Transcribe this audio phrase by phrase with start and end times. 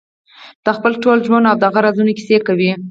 [0.65, 2.71] د خپل ټول ژوند او د هغه رازونو کیسې کوي.